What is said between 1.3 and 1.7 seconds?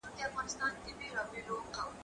دي!!